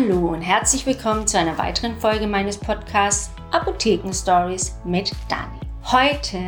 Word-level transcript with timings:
Hallo 0.00 0.28
und 0.32 0.40
herzlich 0.40 0.86
willkommen 0.86 1.26
zu 1.26 1.38
einer 1.38 1.58
weiteren 1.58 1.98
Folge 2.00 2.26
meines 2.26 2.56
Podcasts 2.56 3.30
Apotheken 3.50 4.12
Stories 4.14 4.74
mit 4.82 5.12
Dani. 5.28 5.60
Heute 5.84 6.38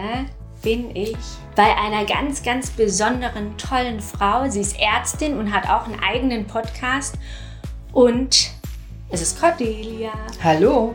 bin 0.63 0.95
ich 0.97 1.17
bei 1.55 1.77
einer 1.77 2.07
ganz, 2.07 2.43
ganz 2.43 2.71
besonderen, 2.71 3.57
tollen 3.59 4.01
Frau. 4.01 4.49
Sie 4.49 4.61
ist 4.61 4.79
Ärztin 4.81 5.39
und 5.39 5.53
hat 5.53 5.69
auch 5.69 5.87
einen 5.87 6.01
eigenen 6.03 6.47
Podcast. 6.47 7.19
Und 7.93 8.53
es 9.11 9.21
ist 9.21 9.39
Cordelia. 9.39 10.13
Hallo. 10.43 10.95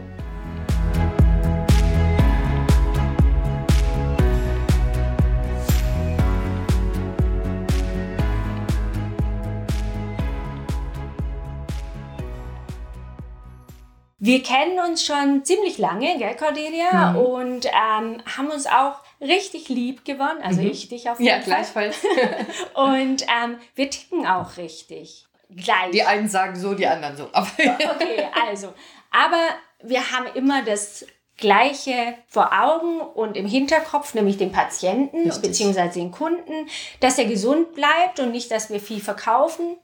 Wir 14.27 14.44
kennen 14.44 14.77
uns 14.80 15.05
schon 15.05 15.45
ziemlich 15.45 15.77
lange, 15.77 16.17
gell, 16.17 16.35
Cordelia? 16.35 17.12
Mhm. 17.12 17.18
Und 17.18 17.66
ähm, 17.68 18.22
haben 18.38 18.49
uns 18.52 18.68
auch 18.68 18.95
richtig 19.22 19.70
lieb 19.70 20.04
gewonnen. 20.04 20.41
Also 20.44 20.62
mhm. 20.62 20.68
ich 20.68 20.90
dich 20.90 21.09
auf 21.09 21.18
jeden 21.18 21.30
ja, 21.30 21.35
Fall. 21.35 21.44
gleichfalls. 21.45 21.98
und 22.73 23.23
ähm, 23.23 23.58
wir 23.76 23.90
ticken 23.90 24.27
auch 24.27 24.58
richtig. 24.58 25.26
Gleich. 25.49 25.91
Die 25.91 26.04
einen 26.04 26.27
sagen 26.27 26.59
so, 26.59 26.73
die 26.73 26.85
anderen 26.85 27.16
so. 27.16 27.23
okay, 27.34 28.27
also. 28.49 28.73
Aber 29.12 29.41
wir 29.82 30.12
haben 30.12 30.26
immer 30.35 30.62
das 30.62 31.05
Gleiche 31.38 32.16
vor 32.27 32.51
Augen 32.51 32.99
und 32.99 33.38
im 33.38 33.46
Hinterkopf, 33.46 34.13
nämlich 34.13 34.35
den 34.35 34.51
Patienten 34.51 35.23
bzw. 35.23 35.88
den 35.88 36.12
Kunden, 36.12 36.68
dass 36.99 37.18
er 37.18 37.26
gesund 37.26 37.76
bleibt 37.76 38.20
und 38.20 38.32
nicht, 38.32 38.51
dass 38.51 38.70
wir 38.70 38.82
viel 38.82 38.99
verkaufen, 38.99 39.77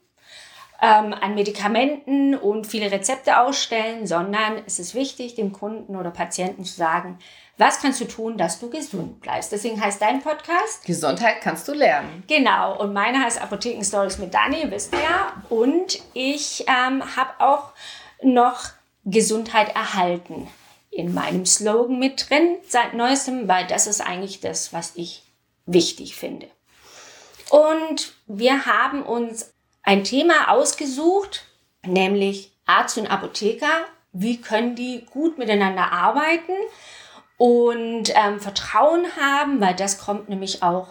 ähm, 0.84 1.14
an 1.14 1.34
Medikamenten 1.34 2.34
und 2.34 2.66
viele 2.66 2.92
Rezepte 2.92 3.40
ausstellen, 3.40 4.06
sondern 4.06 4.62
es 4.66 4.78
ist 4.78 4.94
wichtig, 4.94 5.34
dem 5.34 5.50
Kunden 5.52 5.96
oder 5.96 6.10
Patienten 6.10 6.64
zu 6.64 6.74
sagen, 6.74 7.18
was 7.56 7.80
kannst 7.80 8.02
du 8.02 8.04
tun, 8.04 8.36
dass 8.36 8.58
du 8.58 8.68
gesund 8.68 9.20
bleibst? 9.20 9.50
Deswegen 9.50 9.80
heißt 9.80 10.02
dein 10.02 10.20
Podcast 10.20 10.84
Gesundheit 10.84 11.36
kannst 11.40 11.66
du 11.68 11.72
lernen. 11.72 12.24
Genau. 12.26 12.78
Und 12.78 12.92
meine 12.92 13.22
heißt 13.22 13.40
Apotheken 13.40 13.82
Stories 13.82 14.18
mit 14.18 14.34
Dani, 14.34 14.70
wisst 14.70 14.92
ihr 14.92 15.00
ja. 15.00 15.42
Und 15.48 16.02
ich 16.12 16.66
ähm, 16.68 17.02
habe 17.16 17.30
auch 17.38 17.72
noch 18.22 18.64
Gesundheit 19.04 19.74
erhalten 19.74 20.48
in 20.90 21.14
meinem 21.14 21.46
Slogan 21.46 21.98
mit 21.98 22.28
drin 22.28 22.58
seit 22.68 22.92
neuestem, 22.92 23.48
weil 23.48 23.66
das 23.66 23.86
ist 23.86 24.02
eigentlich 24.02 24.40
das, 24.40 24.74
was 24.74 24.92
ich 24.96 25.22
wichtig 25.64 26.16
finde. 26.16 26.48
Und 27.50 28.14
wir 28.26 28.66
haben 28.66 29.02
uns 29.02 29.53
ein 29.84 30.02
Thema 30.02 30.50
ausgesucht, 30.50 31.44
nämlich 31.86 32.52
Arzt 32.66 32.98
und 32.98 33.06
Apotheker. 33.06 33.84
Wie 34.12 34.40
können 34.40 34.74
die 34.74 35.04
gut 35.10 35.38
miteinander 35.38 35.92
arbeiten 35.92 36.52
und 37.36 38.12
ähm, 38.14 38.40
Vertrauen 38.40 39.04
haben, 39.20 39.60
weil 39.60 39.74
das 39.74 39.98
kommt 39.98 40.28
nämlich 40.28 40.62
auch 40.62 40.88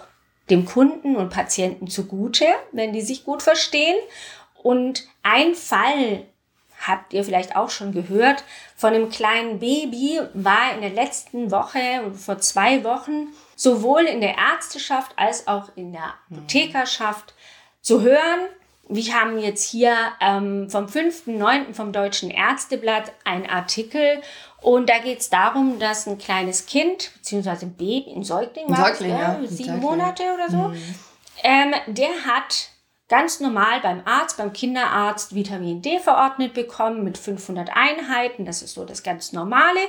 dem 0.49 0.66
Kunden 0.66 1.16
und 1.16 1.30
Patienten 1.30 1.88
zugute, 1.88 2.45
wenn 2.71 2.94
die 2.94 3.02
sich 3.02 3.23
gut 3.23 3.41
verstehen. 3.41 3.95
Und 4.61 5.08
ein 5.23 5.55
Fall 5.55 6.25
habt 6.86 7.14
ihr 7.14 7.23
vielleicht 7.23 7.55
auch 7.55 7.69
schon 7.69 7.94
gehört 7.94 8.44
von 8.75 8.94
einem 8.94 9.09
kleinen 9.09 9.59
Baby 9.59 10.19
war 10.33 10.73
in 10.75 10.81
der 10.81 10.89
letzten 10.89 11.49
Woche 11.49 12.03
und 12.05 12.16
vor 12.16 12.39
zwei 12.39 12.83
Wochen 12.83 13.27
sowohl 13.55 14.02
in 14.02 14.20
der 14.20 14.37
Ärzteschaft 14.37 15.14
als 15.15 15.48
auch 15.48 15.70
in 15.75 15.93
der 15.93 16.14
Apothekerschaft 16.30 17.33
zu 17.81 18.02
hören, 18.02 18.49
wir 18.89 19.14
haben 19.14 19.39
jetzt 19.39 19.70
hier 19.70 19.95
ähm, 20.20 20.70
vom 20.70 20.86
5.9. 20.86 21.73
vom 21.73 21.94
Deutschen 21.94 22.30
Ärzteblatt 22.30 23.14
einen 23.23 23.45
Artikel 23.45 24.21
und 24.61 24.89
da 24.89 24.99
geht 24.99 25.20
es 25.20 25.30
darum, 25.30 25.80
dass 25.80 26.08
ein 26.08 26.17
kleines 26.17 26.66
Kind, 26.66 27.11
beziehungsweise 27.16 27.66
ein 27.66 27.73
Baby, 27.73 28.14
ein 28.16 28.23
Säugling, 28.23 28.67
ein 28.67 28.76
Säugling 28.76 29.11
war 29.14 29.20
ja, 29.20 29.48
sieben 29.48 29.58
Säugling. 29.58 29.80
Monate 29.80 30.23
oder 30.33 30.49
so, 30.49 30.70
mhm. 30.70 30.95
ähm, 31.43 31.73
der 31.88 32.26
hat 32.26 32.70
ganz 33.08 33.39
normal 33.39 33.80
beim 33.82 34.02
Arzt, 34.05 34.38
beim 34.38 34.54
Kinderarzt 34.54 35.36
Vitamin 35.36 35.82
D 35.82 35.99
verordnet 35.99 36.54
bekommen 36.54 37.04
mit 37.04 37.17
500 37.17 37.70
Einheiten. 37.76 38.45
Das 38.45 38.61
ist 38.61 38.73
so 38.73 38.86
das 38.86 39.04
ganz 39.04 39.33
normale. 39.33 39.80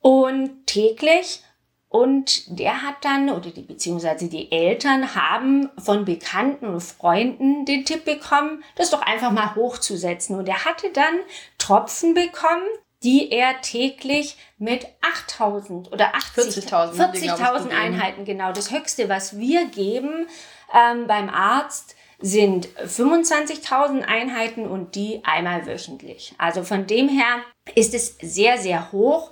Und 0.00 0.66
täglich 0.66 1.42
und 1.92 2.58
der 2.58 2.80
hat 2.80 3.04
dann, 3.04 3.28
oder 3.28 3.50
die, 3.50 3.60
beziehungsweise 3.60 4.26
die 4.26 4.50
Eltern 4.50 5.14
haben 5.14 5.68
von 5.76 6.06
Bekannten 6.06 6.64
und 6.64 6.80
Freunden 6.80 7.66
den 7.66 7.84
Tipp 7.84 8.06
bekommen, 8.06 8.64
das 8.76 8.88
doch 8.88 9.02
einfach 9.02 9.30
mal 9.30 9.54
hochzusetzen. 9.54 10.38
Und 10.38 10.48
er 10.48 10.64
hatte 10.64 10.86
dann 10.94 11.18
Tropfen 11.58 12.14
bekommen, 12.14 12.64
die 13.02 13.30
er 13.30 13.60
täglich 13.60 14.38
mit 14.56 14.86
8000 15.02 15.92
oder 15.92 16.14
80.000 16.14 16.94
40 16.94 17.30
40 17.30 17.72
Einheiten, 17.74 18.24
genau. 18.24 18.52
Das 18.52 18.70
höchste, 18.70 19.10
was 19.10 19.38
wir 19.38 19.66
geben 19.66 20.28
ähm, 20.72 21.06
beim 21.06 21.28
Arzt, 21.28 21.94
sind 22.20 22.68
25.000 22.68 24.00
Einheiten 24.00 24.66
und 24.66 24.94
die 24.94 25.20
einmal 25.24 25.66
wöchentlich. 25.66 26.32
Also 26.38 26.62
von 26.62 26.86
dem 26.86 27.10
her 27.10 27.42
ist 27.74 27.92
es 27.92 28.16
sehr, 28.22 28.56
sehr 28.56 28.92
hoch. 28.92 29.30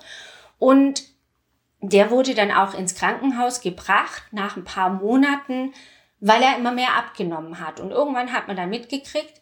Und 0.58 1.04
der 1.80 2.10
wurde 2.10 2.34
dann 2.34 2.50
auch 2.50 2.74
ins 2.74 2.94
Krankenhaus 2.94 3.60
gebracht 3.60 4.22
nach 4.32 4.56
ein 4.56 4.64
paar 4.64 4.90
Monaten, 4.90 5.72
weil 6.20 6.42
er 6.42 6.56
immer 6.56 6.72
mehr 6.72 6.96
abgenommen 6.96 7.60
hat. 7.60 7.80
Und 7.80 7.90
irgendwann 7.90 8.32
hat 8.32 8.48
man 8.48 8.56
dann 8.56 8.68
mitgekriegt, 8.70 9.40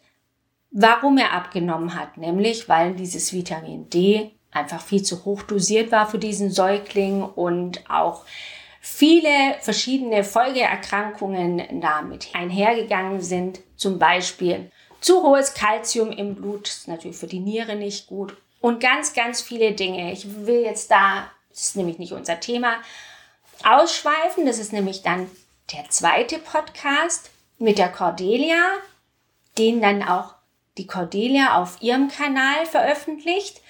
warum 0.71 1.17
er 1.17 1.33
abgenommen 1.33 1.95
hat. 1.95 2.17
Nämlich, 2.17 2.69
weil 2.69 2.93
dieses 2.93 3.33
Vitamin 3.33 3.89
D 3.89 4.31
einfach 4.51 4.81
viel 4.81 5.03
zu 5.03 5.25
hoch 5.25 5.43
dosiert 5.43 5.91
war 5.91 6.09
für 6.09 6.19
diesen 6.19 6.49
Säugling 6.49 7.23
und 7.23 7.89
auch 7.89 8.25
viele 8.79 9.55
verschiedene 9.59 10.23
Folgeerkrankungen 10.23 11.81
damit 11.81 12.29
einhergegangen 12.33 13.21
sind. 13.21 13.59
Zum 13.75 13.99
Beispiel 13.99 14.71
zu 15.01 15.23
hohes 15.23 15.53
Kalzium 15.53 16.11
im 16.11 16.35
Blut, 16.35 16.67
ist 16.67 16.87
natürlich 16.87 17.17
für 17.17 17.27
die 17.27 17.39
Niere 17.39 17.75
nicht 17.75 18.07
gut. 18.07 18.35
Und 18.61 18.81
ganz, 18.81 19.13
ganz 19.13 19.41
viele 19.41 19.73
Dinge. 19.73 20.11
Ich 20.11 20.45
will 20.45 20.61
jetzt 20.61 20.91
da 20.91 21.29
das 21.59 21.67
ist 21.67 21.75
nämlich 21.75 21.99
nicht 21.99 22.13
unser 22.13 22.39
Thema. 22.39 22.77
Ausschweifen, 23.65 24.45
das 24.45 24.59
ist 24.59 24.71
nämlich 24.71 25.01
dann 25.01 25.29
der 25.73 25.89
zweite 25.89 26.39
Podcast 26.39 27.31
mit 27.57 27.77
der 27.77 27.89
Cordelia, 27.89 28.63
den 29.57 29.81
dann 29.81 30.01
auch 30.01 30.35
die 30.77 30.87
Cordelia 30.87 31.61
auf 31.61 31.81
ihrem 31.81 32.07
Kanal 32.07 32.65
veröffentlicht. 32.65 33.61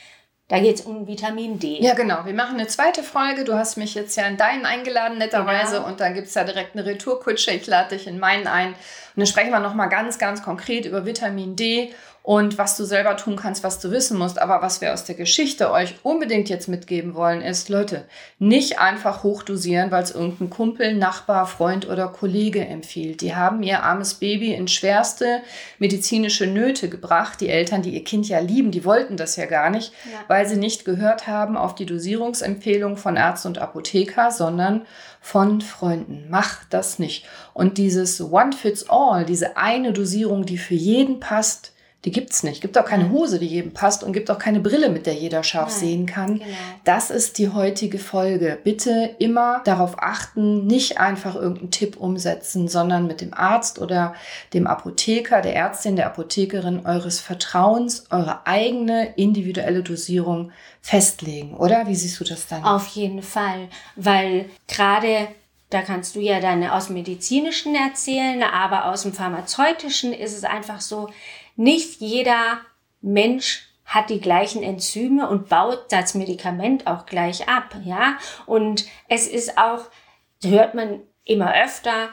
Da 0.49 0.59
geht 0.59 0.75
es 0.75 0.81
um 0.85 1.07
Vitamin 1.07 1.57
D. 1.57 1.79
Ja, 1.81 1.95
genau. 1.95 2.25
Wir 2.25 2.33
machen 2.33 2.59
eine 2.59 2.67
zweite 2.67 3.01
Folge. 3.01 3.43
Du 3.43 3.53
hast 3.53 3.77
mich 3.77 3.95
jetzt 3.95 4.15
ja 4.15 4.27
in 4.27 4.37
deinen 4.37 4.65
eingeladen, 4.65 5.17
netterweise. 5.17 5.77
Genau. 5.77 5.87
Und 5.87 5.99
dann 5.99 6.13
gibt 6.13 6.27
es 6.27 6.33
da 6.33 6.43
direkt 6.43 6.75
eine 6.75 6.85
Retourkutsche. 6.85 7.51
Ich 7.51 7.65
lade 7.65 7.95
dich 7.95 8.05
in 8.05 8.19
meinen 8.19 8.45
ein. 8.45 8.69
Und 8.69 8.75
dann 9.15 9.27
sprechen 9.27 9.51
wir 9.51 9.59
nochmal 9.59 9.89
ganz, 9.89 10.19
ganz 10.19 10.43
konkret 10.43 10.85
über 10.85 11.05
Vitamin 11.05 11.55
D 11.55 11.93
und 12.21 12.57
was 12.57 12.77
du 12.77 12.83
selber 12.83 13.17
tun 13.17 13.35
kannst, 13.35 13.63
was 13.63 13.79
du 13.79 13.91
wissen 13.91 14.17
musst. 14.17 14.39
Aber 14.39 14.61
was 14.61 14.81
wir 14.81 14.93
aus 14.93 15.03
der 15.03 15.15
Geschichte 15.15 15.71
euch 15.71 15.95
unbedingt 16.03 16.49
jetzt 16.49 16.67
mitgeben 16.67 17.15
wollen, 17.15 17.41
ist, 17.41 17.69
Leute, 17.69 18.05
nicht 18.37 18.79
einfach 18.79 19.23
hochdosieren, 19.23 19.89
weil 19.89 20.03
es 20.03 20.11
irgendein 20.11 20.49
Kumpel, 20.49 20.93
Nachbar, 20.93 21.47
Freund 21.47 21.87
oder 21.87 22.07
Kollege 22.09 22.65
empfiehlt. 22.65 23.21
Die 23.21 23.35
haben 23.35 23.63
ihr 23.63 23.83
armes 23.83 24.15
Baby 24.15 24.53
in 24.53 24.67
schwerste 24.67 25.41
medizinische 25.79 26.45
Nöte 26.45 26.89
gebracht. 26.89 27.41
Die 27.41 27.49
Eltern, 27.49 27.81
die 27.81 27.95
ihr 27.95 28.03
Kind 28.03 28.27
ja 28.27 28.39
lieben, 28.39 28.71
die 28.71 28.85
wollten 28.85 29.17
das 29.17 29.35
ja 29.35 29.45
gar 29.45 29.69
nicht, 29.69 29.93
ja. 30.05 30.19
weil 30.27 30.47
sie 30.47 30.57
nicht 30.57 30.85
gehört 30.85 31.25
haben 31.25 31.57
auf 31.57 31.73
die 31.73 31.85
Dosierungsempfehlung 31.85 32.97
von 32.97 33.17
Arzt 33.17 33.45
und 33.45 33.57
Apotheker, 33.57 34.29
sondern 34.29 34.85
von 35.21 35.61
Freunden. 35.61 36.27
Mach 36.29 36.63
das 36.69 36.99
nicht. 36.99 37.25
Und 37.53 37.77
dieses 37.77 38.21
One 38.21 38.53
Fits 38.53 38.89
All, 38.89 39.25
diese 39.25 39.57
eine 39.57 39.93
Dosierung, 39.93 40.45
die 40.45 40.57
für 40.57 40.75
jeden 40.75 41.19
passt, 41.19 41.73
die 42.05 42.11
gibt's 42.11 42.43
nicht. 42.43 42.61
Gibt 42.61 42.77
auch 42.77 42.85
keine 42.85 43.09
Hose, 43.09 43.39
die 43.39 43.47
jedem 43.47 43.73
passt 43.73 44.03
und 44.03 44.13
gibt 44.13 44.31
auch 44.31 44.39
keine 44.39 44.61
Brille, 44.61 44.89
mit 44.89 45.05
der 45.05 45.15
jeder 45.15 45.43
scharf 45.43 45.71
Nein, 45.71 45.79
sehen 45.79 46.05
kann. 46.05 46.39
Genau. 46.39 46.45
Das 46.85 47.09
ist 47.09 47.37
die 47.37 47.49
heutige 47.49 47.99
Folge. 47.99 48.57
Bitte 48.63 49.15
immer 49.19 49.61
darauf 49.65 50.01
achten, 50.01 50.65
nicht 50.65 50.97
einfach 50.97 51.35
irgendeinen 51.35 51.71
Tipp 51.71 51.97
umsetzen, 51.97 52.69
sondern 52.69 53.05
mit 53.05 53.19
dem 53.19 53.33
Arzt 53.33 53.79
oder 53.79 54.15
dem 54.53 54.65
Apotheker, 54.65 55.41
der 55.41 55.55
Ärztin, 55.55 55.97
der 55.97 56.05
Apothekerin 56.05 56.85
eures 56.85 57.19
Vertrauens 57.19 58.05
eure 58.11 58.47
eigene 58.47 59.13
individuelle 59.15 59.83
Dosierung 59.83 60.51
festlegen, 60.81 61.53
oder? 61.53 61.87
Wie 61.87 61.95
siehst 61.95 62.17
du 62.21 62.23
das 62.23 62.47
dann? 62.47 62.63
Auf 62.63 62.87
jeden 62.87 63.21
Fall, 63.21 63.67
weil 63.97 64.45
gerade 64.67 65.27
da 65.69 65.83
kannst 65.83 66.15
du 66.15 66.19
ja 66.19 66.39
dann 66.39 66.63
aus 66.63 66.87
dem 66.87 66.95
medizinischen 66.95 67.75
erzählen, 67.75 68.41
aber 68.41 68.85
aus 68.85 69.03
dem 69.03 69.13
pharmazeutischen 69.13 70.13
ist 70.13 70.35
es 70.35 70.43
einfach 70.43 70.81
so, 70.81 71.09
nicht 71.59 71.99
jeder 71.99 72.61
Mensch 73.01 73.67
hat 73.83 74.09
die 74.09 74.21
gleichen 74.21 74.63
Enzyme 74.63 75.27
und 75.27 75.49
baut 75.49 75.91
das 75.91 76.13
Medikament 76.13 76.87
auch 76.87 77.05
gleich 77.05 77.49
ab, 77.49 77.75
ja. 77.83 78.17
Und 78.45 78.85
es 79.09 79.27
ist 79.27 79.57
auch, 79.57 79.81
hört 80.43 80.73
man 80.73 81.01
immer 81.25 81.53
öfter, 81.53 82.09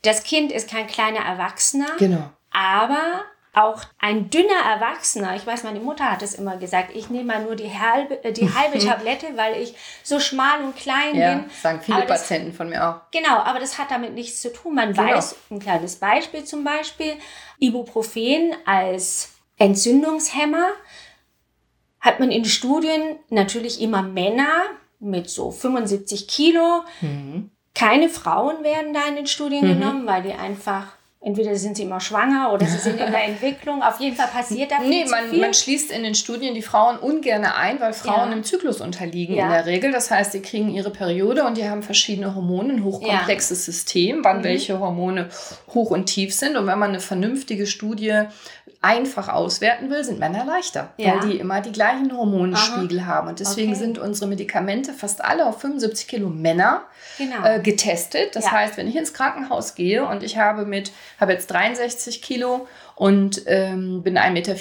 das 0.00 0.22
Kind 0.22 0.50
ist 0.50 0.70
kein 0.70 0.86
kleiner 0.86 1.20
Erwachsener, 1.20 1.88
genau. 1.98 2.30
aber 2.50 3.24
auch 3.56 3.82
ein 3.98 4.28
dünner 4.28 4.60
Erwachsener, 4.70 5.34
ich 5.34 5.46
weiß, 5.46 5.64
meine 5.64 5.80
Mutter 5.80 6.10
hat 6.10 6.22
es 6.22 6.34
immer 6.34 6.58
gesagt, 6.58 6.94
ich 6.94 7.08
nehme 7.08 7.24
mal 7.24 7.42
nur 7.42 7.56
die 7.56 7.70
halbe, 7.70 8.22
äh, 8.22 8.32
die 8.32 8.52
halbe 8.52 8.78
Tablette, 8.86 9.28
weil 9.34 9.60
ich 9.60 9.74
so 10.02 10.20
schmal 10.20 10.62
und 10.62 10.76
klein 10.76 11.14
ja, 11.14 11.34
bin. 11.34 11.50
sagen 11.50 11.80
viele 11.82 12.00
das, 12.00 12.06
Patienten 12.06 12.52
von 12.52 12.68
mir 12.68 12.86
auch. 12.86 13.10
Genau, 13.12 13.38
aber 13.38 13.58
das 13.58 13.78
hat 13.78 13.90
damit 13.90 14.12
nichts 14.12 14.42
zu 14.42 14.52
tun. 14.52 14.74
Man 14.74 14.92
genau. 14.92 15.08
weiß, 15.08 15.36
ein 15.50 15.58
kleines 15.58 15.96
Beispiel 15.96 16.44
zum 16.44 16.64
Beispiel, 16.64 17.14
Ibuprofen 17.58 18.54
als 18.66 19.32
Entzündungshemmer 19.56 20.68
hat 22.00 22.20
man 22.20 22.30
in 22.30 22.44
Studien 22.44 23.16
natürlich 23.30 23.80
immer 23.80 24.02
Männer 24.02 24.64
mit 25.00 25.30
so 25.30 25.50
75 25.50 26.28
Kilo. 26.28 26.84
Mhm. 27.00 27.50
Keine 27.74 28.10
Frauen 28.10 28.62
werden 28.62 28.92
da 28.92 29.06
in 29.08 29.16
den 29.16 29.26
Studien 29.26 29.66
mhm. 29.66 29.80
genommen, 29.80 30.06
weil 30.06 30.22
die 30.22 30.34
einfach 30.34 30.95
Entweder 31.26 31.56
sind 31.56 31.76
sie 31.76 31.82
immer 31.82 31.98
schwanger 31.98 32.52
oder 32.52 32.66
sie 32.66 32.78
sind 32.78 33.00
in 33.00 33.10
der 33.10 33.24
Entwicklung. 33.28 33.82
Auf 33.82 33.98
jeden 33.98 34.14
Fall 34.14 34.28
passiert 34.28 34.70
da 34.70 34.76
viel 34.76 34.88
Nee, 34.88 35.06
man, 35.10 35.28
viel. 35.28 35.40
man 35.40 35.52
schließt 35.52 35.90
in 35.90 36.04
den 36.04 36.14
Studien 36.14 36.54
die 36.54 36.62
Frauen 36.62 36.98
ungern 36.98 37.44
ein, 37.44 37.80
weil 37.80 37.94
Frauen 37.94 38.30
ja. 38.30 38.36
im 38.36 38.44
Zyklus 38.44 38.80
unterliegen 38.80 39.34
ja. 39.34 39.46
in 39.46 39.50
der 39.50 39.66
Regel. 39.66 39.90
Das 39.90 40.08
heißt, 40.12 40.30
sie 40.30 40.40
kriegen 40.40 40.70
ihre 40.70 40.90
Periode 40.90 41.42
und 41.42 41.56
die 41.56 41.68
haben 41.68 41.82
verschiedene 41.82 42.36
Hormone, 42.36 42.74
ein 42.74 42.84
hochkomplexes 42.84 43.66
ja. 43.66 43.72
System, 43.72 44.20
wann 44.22 44.38
mhm. 44.38 44.44
welche 44.44 44.78
Hormone 44.78 45.28
hoch 45.74 45.90
und 45.90 46.06
tief 46.06 46.32
sind. 46.32 46.56
Und 46.56 46.68
wenn 46.68 46.78
man 46.78 46.90
eine 46.90 47.00
vernünftige 47.00 47.66
Studie 47.66 48.26
einfach 48.82 49.28
auswerten 49.28 49.90
will, 49.90 50.04
sind 50.04 50.20
Männer 50.20 50.44
leichter, 50.44 50.90
weil 50.96 51.18
die 51.28 51.38
immer 51.38 51.60
die 51.60 51.72
gleichen 51.72 52.16
Hormonspiegel 52.16 53.00
Aha. 53.00 53.06
haben. 53.06 53.28
Und 53.28 53.40
deswegen 53.40 53.72
okay. 53.72 53.80
sind 53.80 53.98
unsere 53.98 54.28
Medikamente 54.28 54.92
fast 54.92 55.24
alle 55.24 55.46
auf 55.46 55.60
75 55.60 56.06
Kilo 56.06 56.28
Männer 56.28 56.82
genau. 57.18 57.44
äh, 57.44 57.60
getestet. 57.60 58.36
Das 58.36 58.50
heißt, 58.50 58.76
wenn 58.76 58.86
ich 58.86 58.94
ins 58.94 59.12
Krankenhaus 59.12 59.74
gehe 59.74 60.06
und 60.06 60.22
ich 60.22 60.38
habe 60.38 60.66
mit, 60.66 60.92
habe 61.18 61.32
jetzt 61.32 61.50
63 61.50 62.22
Kilo 62.22 62.66
und 62.94 63.42
ähm, 63.46 64.02
bin 64.02 64.16
1,74 64.16 64.30
Meter 64.32 64.54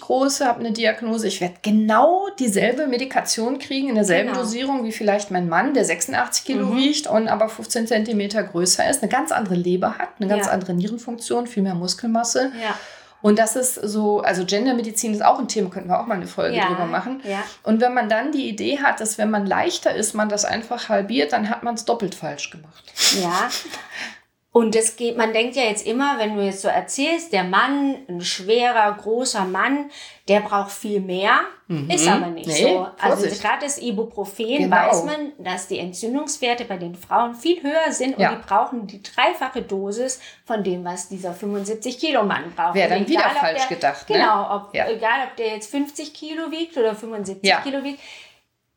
groß, 0.00 0.40
habe 0.40 0.60
eine 0.60 0.72
Diagnose, 0.72 1.28
ich 1.28 1.40
werde 1.40 1.56
genau 1.62 2.28
dieselbe 2.38 2.86
Medikation 2.86 3.58
kriegen, 3.58 3.90
in 3.90 3.94
derselben 3.94 4.30
genau. 4.30 4.40
Dosierung 4.40 4.84
wie 4.84 4.92
vielleicht 4.92 5.30
mein 5.30 5.48
Mann, 5.48 5.74
der 5.74 5.84
86 5.84 6.44
Kilo 6.44 6.66
mhm. 6.66 6.76
wiegt 6.78 7.06
und 7.06 7.28
aber 7.28 7.48
15 7.48 7.86
Zentimeter 7.86 8.42
größer 8.42 8.88
ist, 8.88 9.02
eine 9.02 9.10
ganz 9.10 9.30
andere 9.30 9.54
Leber 9.54 9.98
hat, 9.98 10.08
eine 10.18 10.28
ganz 10.28 10.46
ja. 10.46 10.52
andere 10.52 10.74
Nierenfunktion, 10.74 11.46
viel 11.46 11.62
mehr 11.62 11.74
Muskelmasse. 11.74 12.52
Ja. 12.62 12.74
Und 13.22 13.38
das 13.38 13.56
ist 13.56 13.74
so, 13.74 14.20
also 14.20 14.44
Gendermedizin 14.44 15.12
ist 15.12 15.24
auch 15.24 15.38
ein 15.38 15.48
Thema, 15.48 15.70
könnten 15.70 15.88
wir 15.88 15.98
auch 15.98 16.06
mal 16.06 16.14
eine 16.14 16.26
Folge 16.26 16.56
ja, 16.56 16.68
drüber 16.68 16.86
machen. 16.86 17.22
Ja. 17.24 17.42
Und 17.62 17.80
wenn 17.80 17.92
man 17.92 18.08
dann 18.08 18.30
die 18.30 18.48
Idee 18.48 18.78
hat, 18.78 19.00
dass 19.00 19.18
wenn 19.18 19.30
man 19.30 19.46
leichter 19.46 19.94
ist, 19.94 20.14
man 20.14 20.28
das 20.28 20.44
einfach 20.44 20.88
halbiert, 20.88 21.32
dann 21.32 21.50
hat 21.50 21.62
man 21.62 21.74
es 21.74 21.84
doppelt 21.84 22.14
falsch 22.14 22.50
gemacht. 22.50 22.84
Ja. 23.20 23.48
Und 24.56 24.74
das 24.74 24.96
geht, 24.96 25.18
man 25.18 25.34
denkt 25.34 25.54
ja 25.54 25.64
jetzt 25.64 25.86
immer, 25.86 26.16
wenn 26.16 26.34
du 26.34 26.42
jetzt 26.42 26.62
so 26.62 26.68
erzählst, 26.68 27.30
der 27.30 27.44
Mann, 27.44 27.94
ein 28.08 28.22
schwerer, 28.22 28.90
großer 28.94 29.44
Mann, 29.44 29.90
der 30.28 30.40
braucht 30.40 30.72
viel 30.72 31.00
mehr. 31.00 31.40
Mhm. 31.68 31.90
Ist 31.90 32.08
aber 32.08 32.28
nicht 32.28 32.46
nee, 32.46 32.62
so. 32.62 32.86
Also 32.98 33.26
gerade 33.26 33.66
das 33.66 33.76
Ibuprofen 33.76 34.56
genau. 34.56 34.74
weiß 34.74 35.04
man, 35.04 35.32
dass 35.36 35.68
die 35.68 35.78
Entzündungswerte 35.78 36.64
bei 36.64 36.78
den 36.78 36.94
Frauen 36.94 37.34
viel 37.34 37.62
höher 37.62 37.92
sind 37.92 38.18
ja. 38.18 38.30
und 38.30 38.38
die 38.38 38.48
brauchen 38.48 38.86
die 38.86 39.02
dreifache 39.02 39.60
Dosis 39.60 40.22
von 40.46 40.64
dem, 40.64 40.86
was 40.86 41.10
dieser 41.10 41.34
75 41.34 41.98
Kilo 41.98 42.22
Mann 42.22 42.50
braucht. 42.56 42.76
Wäre 42.76 42.88
dann 42.88 43.00
also 43.00 43.12
wieder 43.12 43.28
falsch 43.28 43.66
der, 43.68 43.76
gedacht. 43.76 44.08
Ne? 44.08 44.16
Genau, 44.16 44.56
ob, 44.56 44.74
ja. 44.74 44.88
egal 44.88 45.28
ob 45.28 45.36
der 45.36 45.48
jetzt 45.48 45.70
50 45.70 46.14
Kilo 46.14 46.50
wiegt 46.50 46.78
oder 46.78 46.94
75 46.94 47.46
ja. 47.46 47.60
Kilo 47.60 47.84
wiegt. 47.84 48.00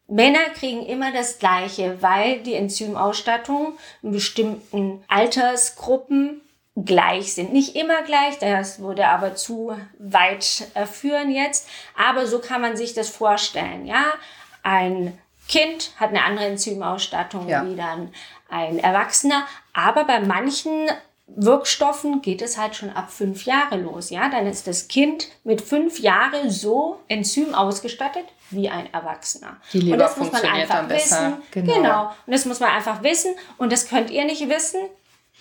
Männer 0.10 0.50
kriegen 0.56 0.86
immer 0.86 1.12
das 1.12 1.40
Gleiche, 1.40 2.02
weil 2.02 2.40
die 2.42 2.56
Enzymausstattung 2.56 3.78
in 4.02 4.12
bestimmten 4.12 5.04
Altersgruppen 5.08 6.42
gleich 6.76 7.34
sind. 7.34 7.54
Nicht 7.54 7.76
immer 7.76 8.02
gleich, 8.04 8.40
das 8.40 8.80
würde 8.80 9.08
aber 9.08 9.36
zu 9.36 9.78
weit 10.00 10.68
äh, 10.74 10.86
führen 10.86 11.32
jetzt, 11.32 11.68
aber 11.96 12.26
so 12.26 12.40
kann 12.40 12.62
man 12.62 12.76
sich 12.76 12.94
das 12.94 13.10
vorstellen. 13.10 13.86
Ja, 13.86 14.06
ein 14.64 15.18
Kind 15.48 15.92
hat 15.98 16.10
eine 16.10 16.24
andere 16.24 16.46
Enzymausstattung 16.46 17.48
ja. 17.48 17.66
wie 17.66 17.76
dann 17.76 18.14
ein 18.50 18.80
Erwachsener, 18.80 19.46
aber 19.74 20.06
bei 20.06 20.20
manchen 20.20 20.90
Wirkstoffen 21.28 22.22
geht 22.22 22.42
es 22.42 22.58
halt 22.58 22.76
schon 22.76 22.90
ab 22.90 23.12
fünf 23.12 23.46
Jahre 23.46 23.78
los. 23.78 24.10
Ja, 24.10 24.30
dann 24.30 24.48
ist 24.48 24.66
das 24.66 24.88
Kind 24.88 25.28
mit 25.44 25.62
fünf 25.62 26.00
Jahren 26.00 26.50
so 26.50 27.00
Enzym 27.08 27.54
ausgestattet 27.54 28.26
wie 28.52 28.70
ein 28.70 28.92
Erwachsener. 28.94 29.58
Die 29.74 29.80
Leber 29.80 29.94
und 29.94 30.00
das 30.00 30.18
muss 30.18 30.32
man 30.32 30.46
einfach 30.46 30.90
wissen. 30.90 31.38
Genau. 31.52 31.74
genau. 31.74 32.16
Und 32.26 32.34
das 32.34 32.46
muss 32.46 32.60
man 32.60 32.70
einfach 32.72 33.04
wissen. 33.04 33.36
Und 33.58 33.72
das 33.72 33.88
könnt 33.88 34.10
ihr 34.10 34.26
nicht 34.26 34.48
wissen. 34.50 34.82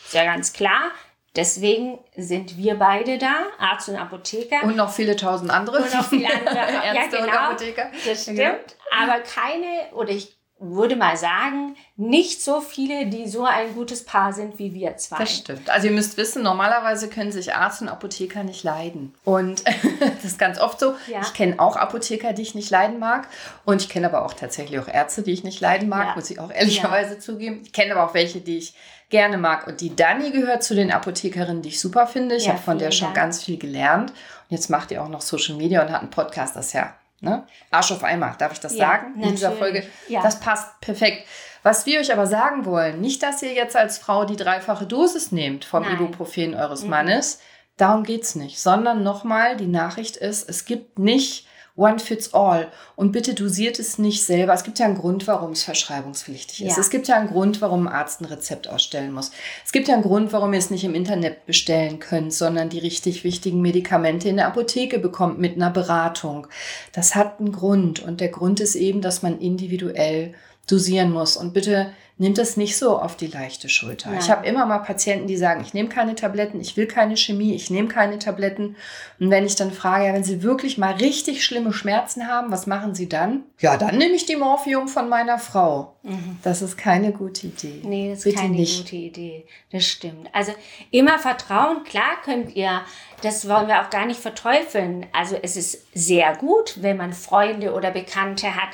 Ist 0.05 0.15
ja 0.15 0.25
ganz 0.25 0.53
klar. 0.53 0.91
Deswegen 1.37 1.99
sind 2.17 2.57
wir 2.57 2.77
beide 2.77 3.19
da, 3.19 3.45
Arzt 3.59 3.89
und 3.89 3.97
Apotheker. 3.97 4.65
Und 4.65 4.77
noch 4.77 4.91
viele 4.91 5.15
tausend 5.15 5.51
andere. 5.51 5.83
Und 5.83 5.95
noch 5.95 6.09
viele 6.09 6.29
andere 6.33 6.57
Ärzte 6.85 6.87
ja, 6.95 7.07
genau, 7.07 7.23
und 7.23 7.33
Apotheker. 7.33 7.91
Das 8.05 8.23
stimmt. 8.23 8.39
Genau. 8.39 8.55
Aber 8.91 9.21
keine, 9.21 9.95
oder 9.95 10.11
ich 10.11 10.38
würde 10.61 10.97
mal 10.97 11.17
sagen, 11.17 11.77
nicht 11.97 12.43
so 12.43 12.61
viele, 12.61 13.07
die 13.07 13.29
so 13.29 13.45
ein 13.45 13.75
gutes 13.75 14.05
Paar 14.05 14.33
sind 14.33 14.59
wie 14.59 14.75
wir 14.75 14.97
zwei. 14.97 15.19
Das 15.19 15.33
stimmt. 15.33 15.71
Also 15.71 15.87
ihr 15.87 15.93
müsst 15.93 16.17
wissen, 16.17 16.43
normalerweise 16.43 17.09
können 17.09 17.31
sich 17.31 17.55
Arzt 17.55 17.81
und 17.81 17.89
Apotheker 17.89 18.43
nicht 18.43 18.65
leiden. 18.65 19.15
Und 19.25 19.63
das 20.01 20.25
ist 20.25 20.39
ganz 20.39 20.59
oft 20.59 20.81
so. 20.81 20.95
Ja. 21.07 21.21
Ich 21.23 21.33
kenne 21.33 21.61
auch 21.61 21.77
Apotheker, 21.77 22.33
die 22.33 22.43
ich 22.43 22.57
nicht 22.57 22.71
leiden 22.71 22.99
mag. 22.99 23.29
Und 23.65 23.83
ich 23.83 23.89
kenne 23.89 24.09
aber 24.09 24.25
auch 24.25 24.35
tatsächlich 24.35 24.81
auch 24.81 24.89
Ärzte, 24.89 25.23
die 25.23 25.33
ich 25.33 25.45
nicht 25.45 25.61
leiden 25.61 25.89
mag, 25.89 26.09
ja. 26.09 26.15
muss 26.17 26.31
ich 26.31 26.41
auch 26.41 26.51
ehrlicherweise 26.51 27.15
ja. 27.15 27.21
zugeben. 27.21 27.63
Ich 27.65 27.73
kenne 27.73 27.93
aber 27.93 28.09
auch 28.11 28.15
welche, 28.15 28.41
die 28.41 28.59
ich 28.59 28.75
gerne 29.11 29.39
mag. 29.39 29.69
Und 29.69 29.81
die 29.81 29.95
Dani 29.95 30.33
gehört 30.33 30.65
zu 30.65 30.75
den 30.75 30.91
Apothekerinnen, 30.91 31.63
die 31.63 31.71
ich 31.71 31.81
super 31.81 32.09
finde. 32.09 32.35
Ich 32.35 32.49
habe 32.49 32.59
von 32.59 32.79
der 32.79 32.91
schon 32.91 33.07
Dank. 33.07 33.17
ganz 33.17 33.45
viel 33.45 33.59
gelernt. 33.59 34.11
Und 34.11 34.57
jetzt 34.57 34.71
macht 34.71 34.91
ihr 34.91 35.03
auch 35.03 35.09
noch 35.09 35.21
Social 35.21 35.57
Media 35.57 35.83
und 35.83 35.93
hat 35.93 36.01
einen 36.01 36.11
Podcast, 36.11 36.57
das 36.57 36.73
ja 36.73 36.95
Ne? 37.21 37.45
Arsch 37.71 37.91
auf 37.91 38.05
einmal, 38.05 38.35
darf 38.39 38.53
ich 38.53 38.61
das 38.61 38.77
ja, 38.77 38.87
sagen 38.87 39.21
in 39.21 39.31
dieser 39.31 39.53
Folge? 39.53 39.85
Ja. 40.09 40.23
Das 40.23 40.39
passt 40.39 40.81
perfekt. 40.81 41.27
Was 41.65 41.85
wir 41.85 41.99
euch 41.99 42.13
aber 42.13 42.27
sagen 42.27 42.65
wollen, 42.65 43.01
nicht, 43.01 43.23
dass 43.23 43.43
ihr 43.43 43.53
jetzt 43.53 43.75
als 43.75 43.99
Frau 43.99 44.25
die 44.25 44.37
dreifache 44.37 44.87
Dosis 44.87 45.33
nehmt 45.33 45.65
vom 45.65 45.83
Nein. 45.83 45.95
Ibuprofen 45.95 46.55
eures 46.55 46.85
mhm. 46.85 46.91
Mannes, 46.91 47.41
darum 47.77 48.05
geht 48.05 48.23
es 48.23 48.37
nicht, 48.37 48.61
sondern 48.61 49.03
nochmal, 49.03 49.57
die 49.57 49.67
Nachricht 49.67 50.17
ist, 50.17 50.49
es 50.49 50.65
gibt 50.65 51.01
nicht 51.01 51.48
One 51.79 52.01
fits 52.01 52.35
all. 52.35 52.67
Und 52.97 53.13
bitte 53.13 53.35
dosiert 53.35 53.79
es 53.79 53.99
nicht 53.99 54.25
selber. 54.25 54.53
Es 54.53 54.65
gibt 54.65 54.81
ja 54.81 54.87
einen 54.87 54.99
Grund, 54.99 55.29
warum 55.29 55.53
es 55.53 55.63
verschreibungspflichtig 55.63 56.65
ist. 56.65 56.77
Ja. 56.77 56.81
Es 56.81 56.91
gibt 56.91 57.07
ja 57.07 57.17
einen 57.17 57.29
Grund, 57.29 57.61
warum 57.61 57.87
ein 57.87 57.95
Arzt 57.95 58.21
ein 58.21 58.25
Rezept 58.25 58.69
ausstellen 58.69 59.13
muss. 59.13 59.31
Es 59.65 59.71
gibt 59.71 59.87
ja 59.87 59.95
einen 59.95 60.03
Grund, 60.03 60.33
warum 60.33 60.53
ihr 60.53 60.59
es 60.59 60.71
nicht 60.71 60.83
im 60.83 60.97
Internet 60.97 61.47
bestellen 61.47 62.01
könnt, 62.01 62.35
sondern 62.35 62.69
die 62.69 62.81
richtig 62.81 63.23
wichtigen 63.23 63.63
Medikamente 63.63 64.29
in 64.29 64.37
der 64.37 64.49
Apotheke 64.49 64.99
bekommt 64.99 65.39
mit 65.39 65.55
einer 65.55 65.71
Beratung. 65.71 66.49
Das 66.93 67.15
hat 67.15 67.39
einen 67.39 67.53
Grund. 67.53 68.01
Und 68.01 68.21
der 68.21 68.29
Grund 68.29 68.59
ist 68.59 68.75
eben, 68.75 69.01
dass 69.01 69.23
man 69.23 69.39
individuell 69.39 70.35
dosieren 70.69 71.13
muss. 71.13 71.37
Und 71.37 71.55
bitte 71.55 71.93
nimmt 72.19 72.37
das 72.37 72.57
nicht 72.57 72.77
so 72.77 72.99
auf 72.99 73.17
die 73.17 73.29
leichte 73.29 73.69
Schulter. 73.69 74.11
Nein. 74.11 74.19
Ich 74.21 74.29
habe 74.29 74.45
immer 74.47 74.67
mal 74.67 74.79
Patienten, 74.79 75.29
die 75.29 75.37
sagen, 75.37 75.63
ich 75.63 75.73
nehme 75.73 75.89
keine 75.89 76.17
Tabletten, 76.17 76.61
ich 76.61 76.77
will 76.77 76.87
keine 76.87 77.17
Chemie, 77.17 77.55
ich 77.55 77.71
nehme 77.71 77.89
keine 77.89 78.19
Tabletten. 78.19 78.77
Und 79.21 79.31
wenn 79.31 79.47
ich 79.47 79.55
dann 79.55 79.71
frage, 79.71 80.07
ja, 80.07 80.15
wenn 80.15 80.25
sie 80.25 80.43
wirklich 80.43 80.79
mal 80.79 80.95
richtig 80.95 81.45
schlimme 81.45 81.73
Schmerzen 81.73 82.27
haben, 82.27 82.51
was 82.51 82.67
machen 82.67 82.95
sie 82.95 83.09
dann? 83.09 83.45
Ja, 83.61 83.77
dann 83.77 83.97
nehme 83.99 84.15
ich 84.15 84.27
die 84.27 84.37
Morphium 84.37 84.89
von 84.89 85.09
meiner 85.09 85.39
Frau. 85.39 85.95
Mhm. 86.03 86.39
Das 86.43 86.61
ist 86.61 86.77
keine 86.77 87.13
gute 87.13 87.47
Idee. 87.47 87.83
Nee, 87.85 88.11
das 88.11 88.19
ist 88.19 88.25
Bitte 88.25 88.37
keine 88.37 88.55
nicht. 88.57 88.83
gute 88.83 88.97
Idee. 88.97 89.47
Das 89.71 89.85
stimmt. 89.85 90.29
Also 90.33 90.53
immer 90.91 91.21
Vertrauen, 91.21 91.85
klar 91.85 92.21
könnt 92.25 92.57
ihr, 92.57 92.81
das 93.23 93.49
wollen 93.49 93.69
wir 93.69 93.81
auch 93.81 93.91
gar 93.91 94.07
nicht 94.07 94.21
verteufeln. 94.21 95.07
Also 95.13 95.37
es 95.41 95.57
ist 95.57 95.87
sehr 95.95 96.35
gut, 96.37 96.83
wenn 96.83 96.97
man 96.97 97.13
Freunde 97.13 97.75
oder 97.75 97.93
Bekannte 97.93 98.57
hat, 98.57 98.71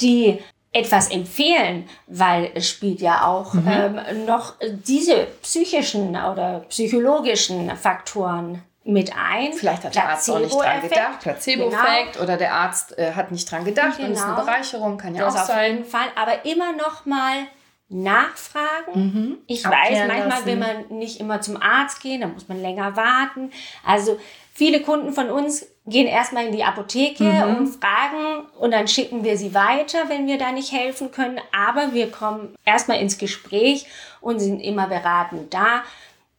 die 0.00 0.40
etwas 0.72 1.10
empfehlen, 1.10 1.88
weil 2.06 2.50
es 2.54 2.68
spielt 2.68 3.00
ja 3.00 3.26
auch 3.26 3.54
mhm. 3.54 3.66
ähm, 3.66 4.26
noch 4.26 4.54
diese 4.60 5.26
psychischen 5.42 6.10
oder 6.10 6.64
psychologischen 6.68 7.76
Faktoren 7.76 8.62
mit 8.84 9.12
ein. 9.16 9.52
Vielleicht 9.52 9.84
hat 9.84 9.94
der 9.94 10.10
Arzt 10.10 10.30
auch 10.30 10.38
nicht 10.38 10.54
dran 10.54 10.82
gedacht, 10.82 11.20
Placebo-Effekt 11.20 12.12
genau. 12.12 12.24
oder 12.24 12.36
der 12.36 12.54
Arzt 12.54 12.96
äh, 12.98 13.12
hat 13.12 13.30
nicht 13.32 13.50
dran 13.50 13.64
gedacht 13.64 13.96
genau. 13.96 14.08
und 14.08 14.14
ist 14.14 14.22
eine 14.22 14.34
genau. 14.34 14.44
Bereicherung, 14.44 14.96
kann 14.96 15.14
ja 15.14 15.24
das 15.24 15.36
auch 15.36 15.44
sein. 15.46 15.72
Auf 15.72 15.78
jeden 15.78 15.90
Fall, 15.90 16.06
aber 16.14 16.44
immer 16.44 16.72
noch 16.72 17.04
mal 17.04 17.46
nachfragen. 17.90 18.94
Mhm. 18.94 19.38
Ich 19.46 19.66
Abklären 19.66 20.08
weiß, 20.08 20.08
manchmal 20.08 20.28
lassen. 20.28 20.46
will 20.46 20.56
man 20.56 20.98
nicht 20.98 21.20
immer 21.20 21.40
zum 21.40 21.60
Arzt 21.60 22.00
gehen, 22.00 22.20
da 22.20 22.28
muss 22.28 22.48
man 22.48 22.62
länger 22.62 22.96
warten. 22.96 23.50
Also 23.84 24.18
viele 24.54 24.80
Kunden 24.80 25.12
von 25.12 25.28
uns 25.28 25.66
gehen 25.86 26.06
erstmal 26.06 26.46
in 26.46 26.52
die 26.52 26.62
Apotheke 26.62 27.24
mhm. 27.24 27.56
und 27.56 27.66
fragen 27.68 28.46
und 28.58 28.70
dann 28.70 28.86
schicken 28.86 29.24
wir 29.24 29.36
sie 29.36 29.54
weiter, 29.54 30.08
wenn 30.08 30.26
wir 30.26 30.38
da 30.38 30.52
nicht 30.52 30.72
helfen 30.72 31.10
können. 31.10 31.40
Aber 31.52 31.92
wir 31.92 32.10
kommen 32.10 32.54
erstmal 32.64 33.00
ins 33.00 33.18
Gespräch 33.18 33.86
und 34.20 34.38
sind 34.38 34.60
immer 34.60 34.86
beratend 34.86 35.52
da, 35.52 35.82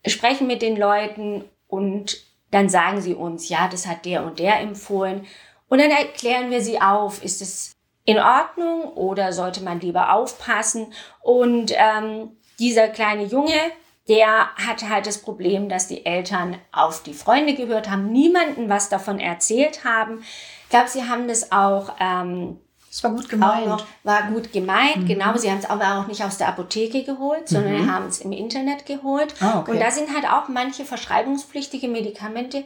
sprechen 0.08 0.48
mit 0.48 0.62
den 0.62 0.78
Leuten 0.78 1.44
und 1.68 2.18
dann 2.50 2.70
sagen 2.70 3.02
sie 3.02 3.14
uns, 3.14 3.50
ja, 3.50 3.68
das 3.70 3.88
hat 3.88 4.06
der 4.06 4.24
und 4.24 4.40
der 4.40 4.60
empfohlen. 4.60 5.26
Und 5.68 5.80
dann 5.80 5.92
erklären 5.92 6.50
wir 6.50 6.62
sie 6.62 6.82
auf, 6.82 7.24
ist 7.24 7.42
es 7.42 7.72
in 8.06 8.18
Ordnung 8.18 8.84
oder 8.94 9.34
sollte 9.34 9.64
man 9.64 9.80
lieber 9.80 10.14
aufpassen? 10.14 10.94
Und 11.22 11.74
ähm, 11.76 12.32
dieser 12.60 12.88
kleine 12.88 13.26
Junge, 13.26 13.60
der 14.08 14.50
hatte 14.56 14.90
halt 14.90 15.08
das 15.08 15.20
Problem, 15.20 15.70
dass 15.70 15.88
die 15.88 16.06
Eltern 16.06 16.58
auf 16.72 17.04
die 17.04 17.14
Freunde 17.14 17.54
gehört 17.54 17.90
haben, 17.90 18.12
niemanden 18.12 18.70
was 18.70 18.90
davon 18.90 19.20
erzählt 19.20 19.84
haben. 19.84 20.24
Ich 20.64 20.70
glaube, 20.70 20.90
sie 20.90 21.08
haben 21.08 21.28
das 21.28 21.52
auch. 21.52 21.94
Ähm, 22.00 22.60
das 22.90 23.06
war 23.06 23.12
gut 23.12 23.30
gemeint. 23.30 23.68
Noch, 23.68 23.86
war 24.04 24.24
gut 24.24 24.52
gemeint, 24.52 24.98
mhm. 24.98 25.06
genau. 25.06 25.38
Sie 25.38 25.50
haben 25.50 25.60
es 25.60 25.70
aber 25.70 26.00
auch 26.00 26.08
nicht 26.08 26.26
aus 26.26 26.38
der 26.38 26.50
Apotheke 26.50 27.04
geholt, 27.04 27.48
sondern 27.48 27.84
mhm. 27.84 27.92
haben 27.92 28.08
es 28.08 28.20
im 28.20 28.34
Internet 28.34 28.86
geholt. 28.86 29.34
Ah, 29.40 29.60
okay. 29.60 29.72
Und 29.72 29.80
da 29.80 29.92
sind 29.92 30.14
halt 30.14 30.26
auch 30.30 30.50
manche 30.50 30.84
verschreibungspflichtige 30.84 31.88
Medikamente 31.88 32.66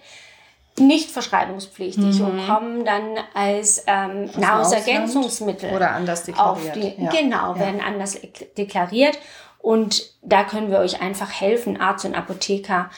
nicht 0.80 1.12
verschreibungspflichtig 1.12 2.20
mhm. 2.20 2.26
und 2.26 2.48
kommen 2.48 2.86
dann 2.86 3.18
als 3.34 3.84
ähm, 3.88 4.30
Nahrungsergänzungsmittel 4.38 5.74
oder 5.74 5.92
anders 5.92 6.24
deklariert. 6.24 6.76
Die, 6.76 7.02
ja. 7.02 7.10
Genau, 7.12 7.54
ja. 7.54 7.60
werden 7.60 7.82
anders 7.82 8.18
deklariert. 8.58 9.18
Und 9.60 10.14
da 10.22 10.44
können 10.44 10.70
wir 10.70 10.80
euch 10.80 11.02
einfach 11.02 11.32
helfen, 11.32 11.80
Arzt 11.80 12.06
und 12.06 12.14
Apotheker, 12.14 12.90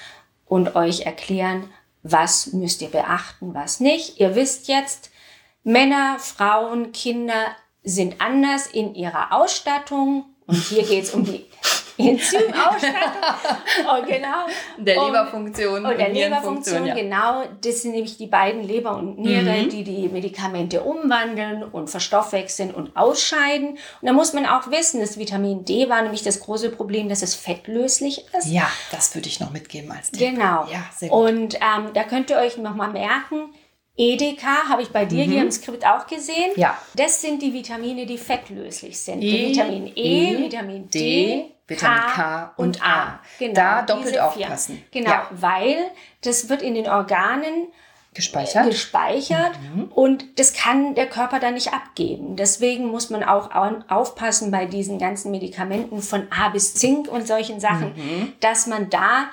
und 0.47 0.75
euch 0.75 1.01
erklären, 1.01 1.69
was 2.03 2.53
müsst 2.53 2.81
ihr 2.81 2.89
beachten, 2.89 3.53
was 3.53 3.79
nicht. 3.79 4.19
Ihr 4.19 4.35
wisst 4.35 4.67
jetzt, 4.67 5.11
Männer, 5.63 6.17
Frauen, 6.19 6.91
Kinder 6.93 7.47
sind 7.83 8.21
anders 8.21 8.67
in 8.67 8.95
ihrer 8.95 9.33
Ausstattung. 9.33 10.25
Und 10.45 10.55
hier 10.55 10.83
geht 10.83 11.03
es 11.03 11.13
um 11.13 11.25
die 11.25 11.45
Enzymausstattung. 11.97 13.21
oh, 13.89 14.05
genau. 14.05 14.45
Der 14.77 15.05
Leberfunktion. 15.05 15.85
Und, 15.85 15.91
und 15.91 15.97
der 15.97 16.09
Leberfunktion, 16.09 16.85
ja. 16.85 16.95
genau. 16.95 17.43
Das 17.61 17.81
sind 17.81 17.91
nämlich 17.91 18.17
die 18.17 18.27
beiden 18.27 18.63
Leber 18.63 18.97
und 18.97 19.19
Niere, 19.19 19.63
mhm. 19.63 19.69
die 19.69 19.83
die 19.83 20.07
Medikamente 20.09 20.81
umwandeln 20.81 21.63
und 21.63 21.89
verstoffwechseln 21.89 22.73
und 22.73 22.95
ausscheiden. 22.95 23.69
Und 24.01 24.07
da 24.07 24.13
muss 24.13 24.33
man 24.33 24.45
auch 24.45 24.69
wissen, 24.69 24.99
das 24.99 25.17
Vitamin 25.17 25.65
D 25.65 25.89
war 25.89 26.01
nämlich 26.01 26.23
das 26.23 26.39
große 26.39 26.69
Problem, 26.69 27.09
dass 27.09 27.21
es 27.21 27.35
fettlöslich 27.35 28.25
ist. 28.37 28.47
Ja, 28.47 28.69
das 28.91 29.13
würde 29.15 29.27
ich 29.27 29.39
noch 29.39 29.51
mitgeben 29.51 29.91
als 29.91 30.11
Tipp. 30.11 30.31
Genau. 30.31 30.67
Ja, 30.71 30.85
sehr 30.95 31.09
gut. 31.09 31.29
Und 31.29 31.55
ähm, 31.55 31.91
da 31.93 32.03
könnt 32.03 32.29
ihr 32.29 32.37
euch 32.37 32.57
nochmal 32.57 32.91
merken, 32.91 33.49
Edeka 33.97 34.69
habe 34.69 34.83
ich 34.83 34.89
bei 34.89 35.05
dir 35.05 35.25
mhm. 35.25 35.31
hier 35.31 35.41
im 35.41 35.51
Skript 35.51 35.85
auch 35.85 36.05
gesehen. 36.05 36.51
Ja. 36.55 36.77
Das 36.95 37.19
sind 37.21 37.41
die 37.41 37.51
Vitamine, 37.51 38.05
die 38.05 38.17
fettlöslich 38.17 38.99
sind. 38.99 39.21
E, 39.21 39.49
Vitamin 39.49 39.87
E, 39.87 40.33
e 40.33 40.37
Vitamin 40.37 40.89
D, 40.89 40.99
D 40.99 41.45
Vitamin 41.67 41.99
K, 41.99 42.13
K 42.13 42.53
und 42.57 42.81
A. 42.81 43.19
Genau, 43.39 43.53
da 43.53 43.81
doppelt 43.81 44.19
aufpassen. 44.19 44.83
Genau, 44.91 45.09
ja. 45.09 45.27
weil 45.31 45.77
das 46.21 46.47
wird 46.47 46.61
in 46.61 46.75
den 46.75 46.87
Organen 46.87 47.67
gespeichert, 48.13 48.65
gespeichert 48.65 49.51
mhm. 49.61 49.85
und 49.85 50.39
das 50.39 50.53
kann 50.53 50.95
der 50.95 51.07
Körper 51.07 51.39
dann 51.39 51.53
nicht 51.53 51.73
abgeben. 51.73 52.35
Deswegen 52.35 52.87
muss 52.87 53.09
man 53.09 53.23
auch 53.23 53.51
aufpassen 53.89 54.49
bei 54.49 54.65
diesen 54.65 54.97
ganzen 54.97 55.31
Medikamenten 55.31 56.01
von 56.01 56.27
A 56.31 56.49
bis 56.49 56.73
Zink 56.73 57.07
und 57.07 57.27
solchen 57.27 57.59
Sachen, 57.59 57.93
mhm. 57.95 58.33
dass 58.39 58.65
man 58.67 58.89
da 58.89 59.29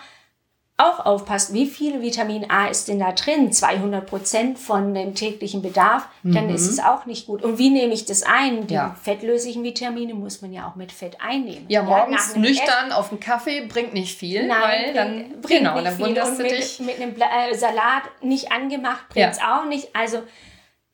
auch 0.77 1.07
aufpasst, 1.07 1.53
wie 1.53 1.67
viel 1.67 2.03
Vitamin 2.03 2.51
A 2.51 2.67
ist 2.67 2.89
denn 2.89 2.99
da 2.99 3.13
drin, 3.13 3.53
200 3.53 4.05
Prozent 4.05 4.59
von 4.59 4.93
dem 4.93 5.15
täglichen 5.15 5.63
Bedarf, 5.63 6.09
dann 6.25 6.49
mhm. 6.49 6.55
ist 6.55 6.69
es 6.69 6.81
auch 6.81 7.07
nicht 7.07 7.27
gut. 7.27 7.45
Und 7.45 7.59
wie 7.59 7.71
nehme 7.71 7.95
ich 7.95 8.07
das 8.07 8.25
ein? 8.25 8.67
Die 8.67 8.75
ja. 8.75 8.97
fettlöslichen 9.01 9.63
Vitamine 9.63 10.15
muss 10.15 10.43
man 10.43 10.53
ja 10.53 10.69
auch 10.69 10.75
mit 10.75 10.91
Fett 10.91 11.19
einnehmen. 11.21 11.67
Ja, 11.69 11.85
morgens 11.85 12.33
ja, 12.35 12.41
nüchtern 12.41 12.87
Essen. 12.89 12.93
auf 12.93 13.11
einen 13.13 13.21
Kaffee 13.21 13.67
bringt 13.67 13.95
nicht 13.95 14.19
viel, 14.19 14.49
Nein, 14.49 14.61
weil 14.63 14.95
dann 14.95 15.41
bringt 15.41 15.61
genau, 15.61 15.81
nicht 15.81 15.87
dann 15.87 15.97
viel. 15.97 16.23
Und 16.23 16.39
mit, 16.39 16.51
dich. 16.51 16.81
mit 16.81 17.01
einem 17.01 17.15
äh, 17.15 17.55
Salat 17.55 18.03
nicht 18.21 18.51
angemacht 18.51 19.09
bringt 19.11 19.31
es 19.31 19.39
ja. 19.39 19.61
auch 19.61 19.67
nicht. 19.67 19.95
Also 19.95 20.23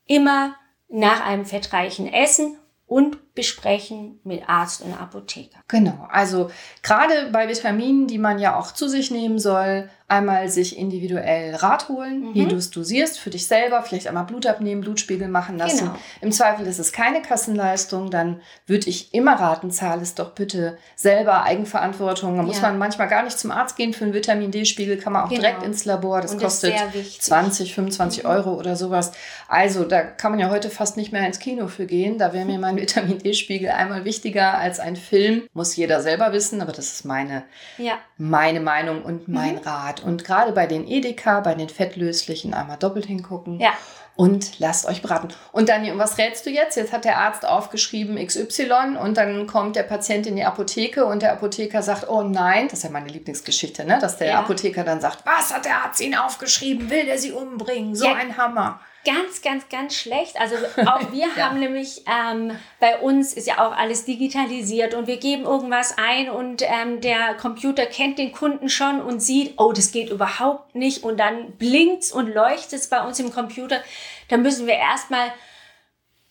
immer 0.07 0.57
nach 0.89 1.25
einem 1.25 1.47
fettreichen 1.47 2.13
Essen 2.13 2.59
und 2.87 3.17
besprechen 3.35 4.21
mit 4.25 4.49
Arzt 4.49 4.83
und 4.83 4.93
Apotheker. 4.93 5.61
Genau, 5.69 6.09
also 6.11 6.51
gerade 6.83 7.31
bei 7.33 7.49
Vitaminen, 7.49 8.07
die 8.07 8.19
man 8.19 8.39
ja 8.39 8.59
auch 8.59 8.73
zu 8.73 8.89
sich 8.89 9.11
nehmen 9.11 9.39
soll, 9.39 9.89
einmal 10.11 10.49
sich 10.49 10.77
individuell 10.77 11.55
Rat 11.55 11.89
holen, 11.89 12.31
mhm. 12.31 12.35
wie 12.35 12.47
du 12.47 12.57
es 12.57 12.71
dosierst 12.71 13.21
für 13.21 13.31
dich 13.31 13.47
selber, 13.47 13.81
vielleicht 13.83 14.09
einmal 14.09 14.25
Blut 14.25 14.45
abnehmen, 14.45 14.81
Blutspiegel 14.81 15.29
machen 15.29 15.57
lassen. 15.57 15.87
Genau. 15.87 15.99
Im 16.21 16.33
Zweifel 16.33 16.67
ist 16.67 16.81
es 16.81 16.93
keine 16.93 17.23
Kassenleistung, 17.23 18.11
dann 18.11 18.41
würde 18.67 18.89
ich 18.89 19.15
immer 19.15 19.35
raten, 19.35 19.71
zahle 19.71 20.03
es 20.03 20.17
doch 20.17 20.33
bitte 20.33 20.77
selber 20.97 21.45
Eigenverantwortung. 21.45 22.37
Da 22.37 22.43
ja. 22.43 22.47
muss 22.47 22.61
man 22.61 22.77
manchmal 22.77 23.09
gar 23.09 23.23
nicht 23.23 23.39
zum 23.39 23.53
Arzt 23.53 23.77
gehen 23.77 23.93
für 23.93 24.05
einen 24.05 24.13
Vitamin 24.13 24.51
D-Spiegel, 24.51 24.97
kann 24.97 25.13
man 25.13 25.25
auch 25.25 25.29
genau. 25.29 25.43
direkt 25.43 25.63
ins 25.63 25.85
Labor. 25.85 26.21
Das 26.21 26.33
Und 26.33 26.43
kostet 26.43 26.75
20, 27.21 27.73
25 27.73 28.25
mhm. 28.25 28.31
Euro 28.31 28.55
oder 28.55 28.75
sowas. 28.75 29.13
Also 29.47 29.85
da 29.85 30.03
kann 30.03 30.33
man 30.33 30.41
ja 30.41 30.51
heute 30.51 30.71
fast 30.71 30.97
nicht 30.97 31.13
mehr 31.13 31.25
ins 31.25 31.39
Kino 31.39 31.69
für 31.69 31.87
gehen. 31.87 32.19
Da 32.19 32.33
wäre 32.33 32.47
mir 32.47 32.59
mein 32.59 32.77
Vitamin 32.81 33.20
D-Spiegel 33.23 33.71
einmal 33.71 34.05
wichtiger 34.05 34.59
als 34.59 34.81
ein 34.81 34.97
Film. 34.97 35.49
Muss 35.53 35.77
jeder 35.77 36.01
selber 36.01 36.33
wissen, 36.33 36.61
aber 36.61 36.73
das 36.73 36.93
ist 36.93 37.05
meine, 37.05 37.45
ja. 37.79 37.99
meine 38.17 38.61
Meinung 38.61 39.03
und 39.03 39.29
mein 39.29 39.57
mhm. 39.57 39.63
Rat. 39.63 40.03
Und 40.03 40.25
gerade 40.25 40.53
bei 40.53 40.67
den 40.67 40.87
Edeka, 40.87 41.41
bei 41.41 41.55
den 41.55 41.69
fettlöslichen, 41.69 42.55
einmal 42.55 42.77
doppelt 42.79 43.07
hingucken. 43.07 43.61
Ja. 43.61 43.73
Und 44.17 44.59
lasst 44.59 44.87
euch 44.87 45.01
beraten. 45.01 45.29
Und 45.53 45.71
Daniel, 45.71 45.97
was 45.97 46.19
rätst 46.19 46.45
du 46.45 46.51
jetzt? 46.51 46.77
Jetzt 46.77 46.93
hat 46.93 47.07
der 47.07 47.17
Arzt 47.17 47.47
aufgeschrieben 47.47 48.17
XY 48.17 48.99
und 49.03 49.17
dann 49.17 49.47
kommt 49.47 49.77
der 49.77 49.83
Patient 49.85 50.27
in 50.27 50.37
die 50.37 50.45
Apotheke 50.45 51.07
und 51.07 51.23
der 51.23 51.33
Apotheker 51.33 51.81
sagt, 51.81 52.07
oh 52.09 52.23
nein, 52.23 52.69
das 52.69 52.81
ist 52.81 52.85
ja 52.85 52.91
meine 52.91 53.09
Lieblingsgeschichte, 53.09 53.85
ne? 53.87 53.99
dass 53.99 54.19
der 54.19 54.29
ja. 54.29 54.41
Apotheker 54.41 54.85
dann 54.85 55.01
sagt, 55.01 55.25
was 55.25 55.55
hat 55.55 55.65
der 55.65 55.85
Arzt 55.85 56.01
Ihnen 56.03 56.17
aufgeschrieben? 56.17 56.91
Will 56.91 57.07
der 57.07 57.19
Sie 57.19 57.33
umbringen? 57.33 57.95
So 57.95 58.05
ja. 58.05 58.15
ein 58.15 58.37
Hammer 58.37 58.81
ganz, 59.05 59.43
ganz, 59.43 59.69
ganz 59.69 59.95
schlecht. 59.95 60.39
Also 60.39 60.57
auch 60.87 61.13
wir 61.13 61.29
ja. 61.29 61.37
haben 61.37 61.61
nämlich, 61.61 62.05
ähm, 62.07 62.57
bei 62.79 62.99
uns 62.99 63.33
ist 63.33 63.47
ja 63.47 63.67
auch 63.67 63.77
alles 63.77 64.05
digitalisiert 64.05 64.95
und 64.95 65.07
wir 65.07 65.17
geben 65.19 65.45
irgendwas 65.45 65.97
ein 65.99 66.31
und 66.31 66.63
ähm, 66.63 67.01
der 67.01 67.35
Computer 67.35 67.87
kennt 67.87 68.19
den 68.19 68.33
Kunden 68.33 68.69
schon 68.69 69.01
und 69.01 69.21
sieht, 69.21 69.55
oh, 69.59 69.73
das 69.73 69.93
geht 69.93 70.11
überhaupt 70.11 70.75
nicht 70.75 71.03
und 71.03 71.19
dann 71.19 71.53
blinkt's 71.53 72.13
und 72.13 72.33
leuchtet's 72.33 72.89
bei 72.89 73.03
uns 73.03 73.19
im 73.21 73.33
Computer. 73.33 73.81
Dann 74.29 74.43
müssen 74.43 74.67
wir 74.67 74.75
erstmal 74.75 75.33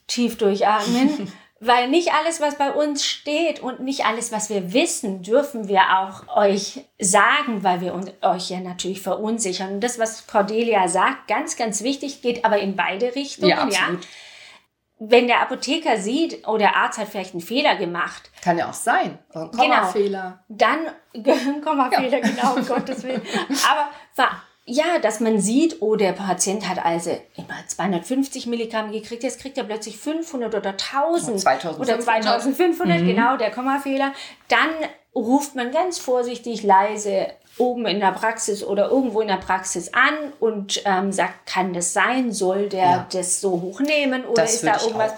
tief 0.08 0.38
durchatmen. 0.38 1.32
Weil 1.62 1.90
nicht 1.90 2.14
alles, 2.14 2.40
was 2.40 2.58
bei 2.58 2.72
uns 2.72 3.06
steht 3.06 3.60
und 3.60 3.82
nicht 3.82 4.06
alles, 4.06 4.32
was 4.32 4.50
wir 4.50 4.72
wissen, 4.72 5.24
dürfen 5.24 5.68
wir 5.68 5.82
auch 6.00 6.38
euch 6.38 6.86
sagen, 7.00 7.64
weil 7.64 7.82
wir 7.82 7.94
uns, 7.94 8.12
euch 8.22 8.50
ja 8.50 8.62
natürlich 8.62 9.02
verunsichern. 9.02 9.74
Und 9.74 9.82
das, 9.82 10.00
was 10.00 10.26
Cordelia 10.26 10.88
sagt, 10.88 11.28
ganz, 11.28 11.58
ganz 11.58 11.84
wichtig, 11.84 12.22
geht 12.22 12.46
aber 12.46 12.60
in 12.60 12.78
beide 12.78 13.14
Richtungen. 13.14 13.50
Ja, 13.50 13.64
absolut. 13.64 14.04
Ja? 14.04 14.10
Wenn 15.02 15.28
der 15.28 15.42
Apotheker 15.42 15.98
sieht, 15.98 16.48
oh, 16.48 16.58
der 16.58 16.76
Arzt 16.76 16.98
hat 16.98 17.08
vielleicht 17.10 17.34
einen 17.34 17.42
Fehler 17.42 17.76
gemacht. 17.76 18.32
Kann 18.42 18.58
ja 18.58 18.70
auch 18.70 18.74
sein. 18.74 19.18
Kommafehler. 19.32 20.44
Genau. 20.50 20.60
Dann, 21.14 21.62
Kommafehler, 21.62 22.20
ja. 22.20 22.30
genau, 22.30 22.56
um 22.56 22.66
Gottes 22.66 23.04
Willen. 23.04 23.22
Aber 23.70 23.90
ja, 24.70 25.00
dass 25.00 25.20
man 25.20 25.40
sieht, 25.40 25.82
oh, 25.82 25.96
der 25.96 26.14
Patient 26.14 26.68
hat 26.68 26.84
also 26.84 27.10
immer 27.36 27.56
250 27.68 28.46
Milligramm 28.48 28.92
gekriegt, 28.92 29.24
jetzt 29.24 29.40
kriegt 29.40 29.58
er 29.58 29.64
plötzlich 29.64 29.98
500 29.98 30.54
oder 30.54 30.70
1000 30.72 31.40
2500. 31.40 31.80
oder 31.80 32.00
2500, 32.00 33.02
mhm. 33.02 33.08
genau, 33.08 33.38
der 33.38 33.52
Kommafehler. 33.52 34.14
Dann 34.48 34.70
ruft 35.16 35.56
man 35.56 35.72
ganz 35.72 35.98
vorsichtig 35.98 36.64
leise 36.64 37.28
oben 37.58 37.88
in 37.88 38.00
der 38.00 38.12
Praxis 38.12 38.64
oder 38.64 38.90
irgendwo 38.90 39.22
in 39.22 39.28
der 39.28 39.38
Praxis 39.38 39.92
an 39.94 40.14
und 40.40 40.82
ähm, 40.86 41.12
sagt, 41.12 41.46
kann 41.46 41.74
das 41.74 41.92
sein? 41.92 42.32
Soll 42.32 42.70
der 42.70 42.80
ja. 42.80 43.08
das 43.12 43.42
so 43.42 43.62
hochnehmen 43.62 44.24
oder 44.24 44.44
das 44.44 44.56
ist 44.56 44.64
da 44.66 44.80
irgendwas? 44.80 45.14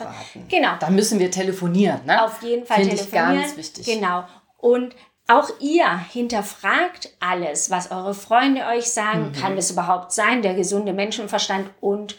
Genau. 0.49 0.71
Da 0.79 0.89
müssen 0.89 1.19
wir 1.19 1.29
telefonieren, 1.29 1.99
ne? 2.05 2.23
Auf 2.23 2.41
jeden 2.41 2.65
Fall 2.65 2.77
Find 2.77 2.91
telefonieren. 2.91 3.35
Ich 3.35 3.41
ganz 3.41 3.57
wichtig. 3.57 3.85
Genau. 3.85 4.23
Und 4.57 4.95
auch 5.31 5.49
ihr 5.59 5.97
hinterfragt 5.97 7.09
alles, 7.19 7.69
was 7.69 7.91
eure 7.91 8.13
Freunde 8.13 8.65
euch 8.65 8.91
sagen. 8.91 9.29
Mhm. 9.29 9.33
Kann 9.33 9.55
das 9.55 9.71
überhaupt 9.71 10.11
sein, 10.11 10.41
der 10.41 10.53
gesunde 10.53 10.93
Menschenverstand? 10.93 11.69
Und 11.79 12.15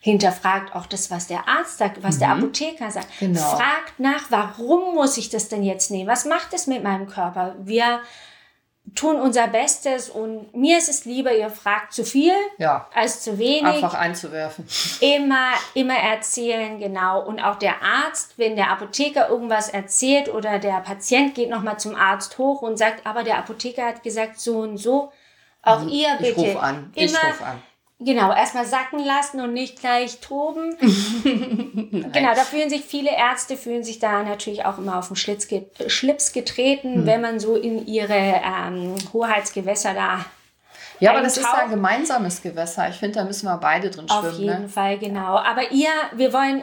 hinterfragt 0.00 0.74
auch 0.74 0.86
das, 0.86 1.12
was 1.12 1.28
der 1.28 1.48
Arzt 1.48 1.78
sagt, 1.78 2.02
was 2.02 2.16
mhm. 2.16 2.20
der 2.20 2.28
Apotheker 2.30 2.90
sagt. 2.90 3.06
Genau. 3.20 3.40
Fragt 3.40 3.98
nach, 3.98 4.30
warum 4.30 4.94
muss 4.94 5.16
ich 5.16 5.30
das 5.30 5.48
denn 5.48 5.62
jetzt 5.62 5.90
nehmen? 5.90 6.08
Was 6.08 6.24
macht 6.24 6.52
es 6.52 6.66
mit 6.66 6.82
meinem 6.82 7.06
Körper? 7.06 7.54
Wir 7.60 8.00
tun 8.94 9.16
unser 9.16 9.48
Bestes 9.48 10.10
und 10.10 10.54
mir 10.54 10.76
ist 10.76 10.88
es 10.88 11.04
lieber, 11.04 11.34
ihr 11.34 11.50
fragt 11.50 11.92
zu 11.92 12.04
viel 12.04 12.34
ja. 12.58 12.88
als 12.94 13.22
zu 13.22 13.38
wenig. 13.38 13.64
Einfach 13.64 13.94
einzuwerfen. 13.94 14.66
Immer, 15.00 15.52
immer 15.74 15.96
erzählen, 15.96 16.78
genau. 16.78 17.24
Und 17.24 17.40
auch 17.40 17.56
der 17.56 17.82
Arzt, 17.82 18.34
wenn 18.38 18.56
der 18.56 18.70
Apotheker 18.70 19.28
irgendwas 19.28 19.68
erzählt 19.68 20.28
oder 20.28 20.58
der 20.58 20.80
Patient 20.80 21.34
geht 21.34 21.48
nochmal 21.48 21.78
zum 21.78 21.94
Arzt 21.94 22.36
hoch 22.38 22.62
und 22.62 22.76
sagt, 22.76 23.06
aber 23.06 23.22
der 23.22 23.38
Apotheker 23.38 23.86
hat 23.86 24.02
gesagt 24.02 24.38
so 24.38 24.58
und 24.58 24.76
so. 24.76 25.12
Auch 25.62 25.80
mhm. 25.80 25.88
ihr 25.88 26.08
bitte. 26.18 26.30
Ich 26.30 26.36
rufe 26.36 26.60
an. 26.60 26.92
Ich 26.94 27.12
rufe 27.12 27.44
an. 27.44 27.62
Genau, 28.04 28.32
erstmal 28.32 28.64
sacken 28.66 29.04
lassen 29.04 29.40
und 29.40 29.52
nicht 29.52 29.80
gleich 29.80 30.20
toben. 30.20 30.76
genau, 32.12 32.34
da 32.34 32.42
fühlen 32.42 32.70
sich 32.70 32.82
viele 32.82 33.10
Ärzte, 33.10 33.56
fühlen 33.56 33.84
sich 33.84 33.98
da 33.98 34.22
natürlich 34.22 34.64
auch 34.64 34.78
immer 34.78 34.98
auf 34.98 35.08
den 35.08 35.16
Schlitz, 35.16 35.48
Schlips 35.86 36.32
getreten, 36.32 36.94
hm. 36.94 37.06
wenn 37.06 37.20
man 37.20 37.40
so 37.40 37.56
in 37.56 37.86
ihre 37.86 38.14
ähm, 38.14 38.94
Hoheitsgewässer 39.12 39.94
da 39.94 40.24
ja, 41.02 41.10
aber 41.10 41.22
das 41.22 41.36
ist 41.36 41.42
ja 41.42 41.64
ein 41.64 41.70
gemeinsames 41.70 42.42
Gewässer. 42.42 42.88
Ich 42.88 42.94
finde, 42.94 43.18
da 43.18 43.24
müssen 43.24 43.46
wir 43.46 43.56
beide 43.56 43.90
drin 43.90 44.08
schwimmen. 44.08 44.24
Auf 44.24 44.38
jeden 44.38 44.62
ne? 44.62 44.68
Fall, 44.68 44.98
genau. 44.98 45.36
Aber 45.36 45.72
ihr, 45.72 45.88
wir 46.12 46.32
wollen 46.32 46.62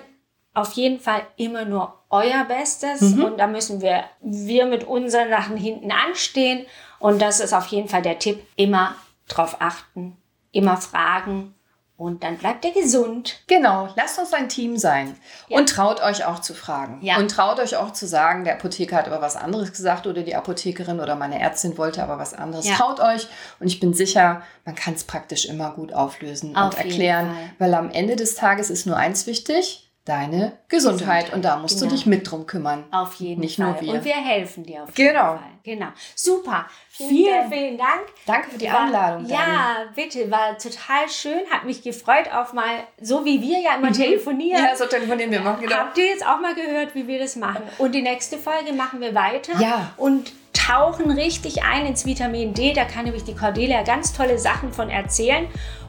auf 0.53 0.71
jeden 0.73 1.01
Fall 1.01 1.23
immer 1.35 1.65
nur 1.65 1.93
euer 2.09 2.45
Bestes 2.45 3.01
mhm. 3.01 3.23
und 3.25 3.37
da 3.37 3.47
müssen 3.47 3.81
wir, 3.81 4.05
wir 4.21 4.65
mit 4.65 4.85
unseren 4.85 5.29
Sachen 5.29 5.57
hinten 5.57 5.91
anstehen 5.91 6.65
und 6.99 7.21
das 7.21 7.41
ist 7.41 7.53
auf 7.53 7.67
jeden 7.67 7.89
Fall 7.89 8.01
der 8.01 8.17
Tipp, 8.17 8.41
immer 8.55 8.95
drauf 9.27 9.57
achten, 9.59 10.15
immer 10.51 10.77
fragen 10.77 11.55
und 11.99 12.23
dann 12.23 12.37
bleibt 12.37 12.63
er 12.63 12.71
gesund. 12.71 13.41
Genau, 13.47 13.89
lasst 13.97 14.17
uns 14.19 14.31
ein 14.31 14.47
Team 14.47 14.77
sein. 14.77 15.17
Ja. 15.49 15.57
Und 15.57 15.67
traut 15.67 16.01
euch 16.01 16.23
auch 16.23 16.39
zu 16.39 16.53
fragen. 16.53 16.99
Ja. 17.01 17.17
Und 17.17 17.29
traut 17.29 17.59
euch 17.59 17.75
auch 17.75 17.91
zu 17.91 18.07
sagen, 18.07 18.45
der 18.45 18.53
Apotheker 18.53 18.95
hat 18.95 19.07
aber 19.07 19.21
was 19.21 19.35
anderes 19.35 19.73
gesagt 19.73 20.07
oder 20.07 20.23
die 20.23 20.33
Apothekerin 20.33 21.01
oder 21.01 21.17
meine 21.17 21.41
Ärztin 21.41 21.77
wollte 21.77 22.01
aber 22.01 22.17
was 22.17 22.33
anderes. 22.33 22.69
Ja. 22.69 22.75
Traut 22.75 23.01
euch 23.01 23.27
und 23.59 23.67
ich 23.67 23.81
bin 23.81 23.93
sicher, 23.93 24.43
man 24.63 24.75
kann 24.75 24.93
es 24.93 25.03
praktisch 25.03 25.45
immer 25.45 25.71
gut 25.71 25.91
auflösen 25.91 26.55
Auf 26.55 26.73
und 26.73 26.85
erklären. 26.85 27.35
Weil 27.57 27.73
am 27.73 27.91
Ende 27.91 28.15
des 28.15 28.35
Tages 28.35 28.69
ist 28.69 28.85
nur 28.85 28.95
eins 28.95 29.27
wichtig 29.27 29.88
deine 30.09 30.53
Gesundheit. 30.67 30.89
Gesundheit. 30.89 31.33
Und 31.33 31.45
da 31.45 31.57
musst 31.57 31.79
genau. 31.79 31.89
du 31.89 31.95
dich 31.95 32.05
mit 32.05 32.29
drum 32.29 32.45
kümmern. 32.45 32.83
Auf 32.91 33.15
jeden 33.15 33.41
Nicht 33.41 33.57
Fall. 33.57 33.71
Nicht 33.71 33.81
nur 33.81 33.93
wir. 33.93 33.99
Und 33.99 34.05
wir 34.05 34.15
helfen 34.15 34.63
dir 34.63 34.83
auf 34.83 34.97
jeden 34.97 35.13
genau. 35.13 35.35
Fall. 35.35 35.39
Genau. 35.63 35.87
Super. 36.15 36.65
Vielen, 36.89 37.09
vielen, 37.09 37.51
vielen 37.51 37.77
Dank. 37.77 38.01
Danke 38.25 38.51
für 38.51 38.57
die 38.57 38.69
Einladung. 38.69 39.29
War, 39.29 39.37
ja, 39.37 39.75
bitte. 39.95 40.29
War 40.31 40.57
total 40.57 41.07
schön. 41.09 41.41
Hat 41.49 41.65
mich 41.65 41.81
gefreut 41.81 42.33
auf 42.33 42.53
mal, 42.53 42.87
so 43.01 43.23
wie 43.23 43.41
wir 43.41 43.59
ja 43.59 43.75
immer 43.75 43.89
mhm. 43.89 43.93
telefonieren. 43.93 44.63
Ja, 44.63 44.75
so 44.75 44.85
telefonieren 44.85 45.31
wir 45.31 45.41
machen. 45.41 45.61
Genau. 45.61 45.75
Habt 45.75 45.97
ihr 45.97 46.07
jetzt 46.07 46.25
auch 46.25 46.39
mal 46.39 46.55
gehört, 46.55 46.95
wie 46.95 47.07
wir 47.07 47.19
das 47.19 47.35
machen? 47.35 47.61
Und 47.77 47.93
die 47.93 48.01
nächste 48.01 48.37
Folge 48.37 48.73
machen 48.73 49.01
wir 49.01 49.13
weiter. 49.13 49.59
Ja. 49.59 49.91
Und 49.97 50.31
tauchen 50.53 51.11
richtig 51.11 51.63
ein 51.63 51.85
ins 51.85 52.05
Vitamin 52.05 52.53
D. 52.53 52.73
Da 52.73 52.85
kann 52.85 53.05
nämlich 53.05 53.23
die 53.23 53.35
Cordelia 53.35 53.83
ganz 53.83 54.13
tolle 54.13 54.39
Sachen 54.39 54.73
von 54.73 54.89
erzählen. 54.89 55.47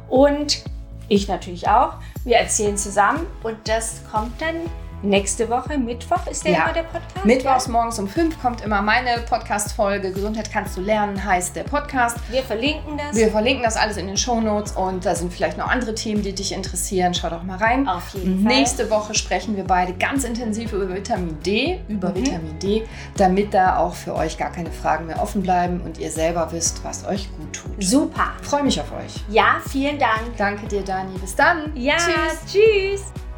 Und 0.08 0.64
ich 1.10 1.28
natürlich 1.28 1.68
auch. 1.68 1.94
Wir 2.24 2.38
erzählen 2.38 2.78
zusammen 2.78 3.26
und 3.42 3.56
das 3.68 4.00
kommt 4.10 4.40
dann 4.40 4.56
Nächste 5.02 5.48
Woche, 5.48 5.78
Mittwoch, 5.78 6.26
ist 6.30 6.44
der 6.44 6.52
ja. 6.52 6.64
immer 6.64 6.72
der 6.74 6.82
Podcast? 6.82 7.24
Mittwochs 7.24 7.66
ja? 7.66 7.72
morgens 7.72 7.98
um 7.98 8.06
5 8.06 8.40
kommt 8.42 8.60
immer 8.60 8.82
meine 8.82 9.22
Podcast-Folge. 9.26 10.12
Gesundheit 10.12 10.50
kannst 10.52 10.76
du 10.76 10.82
lernen, 10.82 11.24
heißt 11.24 11.56
der 11.56 11.62
Podcast. 11.62 12.18
Wir 12.30 12.42
verlinken 12.42 12.98
das. 12.98 13.16
Wir 13.16 13.30
verlinken 13.30 13.62
das 13.62 13.78
alles 13.78 13.96
in 13.96 14.06
den 14.06 14.18
Shownotes 14.18 14.72
und 14.72 15.06
da 15.06 15.14
sind 15.14 15.32
vielleicht 15.32 15.56
noch 15.56 15.68
andere 15.68 15.94
Themen, 15.94 16.22
die 16.22 16.34
dich 16.34 16.52
interessieren. 16.52 17.14
Schau 17.14 17.30
doch 17.30 17.42
mal 17.42 17.56
rein. 17.56 17.88
Auf 17.88 18.10
jeden 18.10 18.44
Fall. 18.44 18.54
Nächste 18.54 18.90
Woche 18.90 19.14
sprechen 19.14 19.56
wir 19.56 19.64
beide 19.64 19.94
ganz 19.94 20.24
intensiv 20.24 20.74
über 20.74 20.94
Vitamin 20.94 21.40
D, 21.40 21.80
über 21.88 22.10
mhm. 22.10 22.16
Vitamin 22.16 22.58
D, 22.58 22.84
damit 23.16 23.54
da 23.54 23.78
auch 23.78 23.94
für 23.94 24.14
euch 24.14 24.36
gar 24.36 24.52
keine 24.52 24.70
Fragen 24.70 25.06
mehr 25.06 25.22
offen 25.22 25.42
bleiben 25.42 25.80
und 25.80 25.96
ihr 25.96 26.10
selber 26.10 26.52
wisst, 26.52 26.84
was 26.84 27.06
euch 27.06 27.30
gut 27.38 27.54
tut. 27.54 27.82
Super. 27.82 28.32
Freue 28.42 28.64
mich 28.64 28.78
auf 28.78 28.92
euch. 28.92 29.14
Ja, 29.30 29.62
vielen 29.66 29.98
Dank. 29.98 30.36
Danke 30.36 30.66
dir, 30.66 30.82
Dani. 30.82 31.16
Bis 31.18 31.34
dann. 31.34 31.74
Ja, 31.74 31.96
tschüss. 31.96 32.52
tschüss. 32.52 33.29